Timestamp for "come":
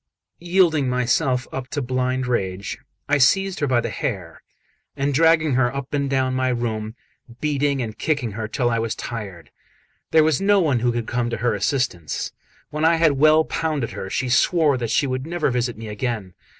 11.05-11.29